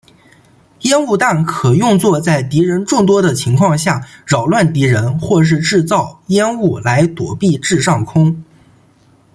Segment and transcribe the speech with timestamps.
[0.81, 8.43] 烟雾弹可用作在敌人众多的情况下扰乱敌人或是制造烟雾来躲避至上空。